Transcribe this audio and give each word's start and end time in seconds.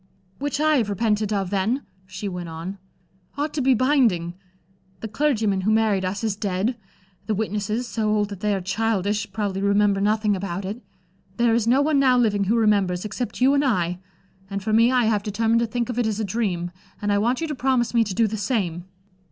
"Which 0.39 0.59
I 0.59 0.77
have 0.77 0.89
repented 0.89 1.31
of, 1.31 1.51
then," 1.51 1.83
she 2.07 2.27
went 2.27 2.49
on, 2.49 2.79
"ought 3.37 3.53
to 3.53 3.61
be 3.61 3.75
binding. 3.75 4.33
The 5.01 5.07
clergyman 5.07 5.61
who 5.61 5.69
married 5.71 6.03
us 6.03 6.23
is 6.23 6.35
dead; 6.35 6.75
the 7.27 7.35
witnesses, 7.35 7.87
so 7.87 8.09
old 8.09 8.29
that 8.29 8.39
they 8.39 8.55
are 8.55 8.61
childish, 8.61 9.31
probably 9.31 9.61
remember 9.61 10.01
nothing 10.01 10.35
about 10.35 10.65
it. 10.65 10.81
There 11.37 11.53
is 11.53 11.67
no 11.67 11.83
one 11.83 11.99
now 11.99 12.17
living 12.17 12.45
who 12.45 12.55
remembers, 12.55 13.05
except 13.05 13.41
you 13.41 13.53
and 13.53 13.63
I. 13.63 13.99
And 14.49 14.63
for 14.63 14.73
me 14.73 14.91
I 14.91 15.05
have 15.05 15.21
determined 15.21 15.59
to 15.59 15.67
think 15.67 15.87
of 15.87 15.99
it 15.99 16.07
as 16.07 16.19
a 16.19 16.25
dream, 16.25 16.71
and 16.99 17.11
I 17.13 17.19
want 17.19 17.39
you 17.39 17.45
to 17.45 17.53
promise 17.53 17.93
me 17.93 18.03
to 18.05 18.15
do 18.15 18.25
the 18.25 18.37
same." 18.37 18.85